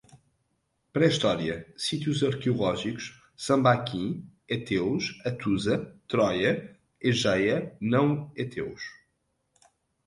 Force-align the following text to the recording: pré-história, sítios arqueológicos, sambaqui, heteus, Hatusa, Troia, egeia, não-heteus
pré-história, 0.93 1.59
sítios 1.87 2.23
arqueológicos, 2.29 3.05
sambaqui, 3.47 4.03
heteus, 4.49 5.13
Hatusa, 5.23 5.77
Troia, 6.07 6.53
egeia, 6.99 7.63
não-heteus 7.79 8.81